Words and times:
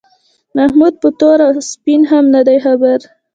محمود 0.55 0.93
په 1.01 1.09
تور 1.19 1.37
او 1.47 1.53
سپین 1.71 2.01
هم 2.11 2.25
نه 2.35 2.41
دی 2.47 2.57
خبر. 2.65 2.99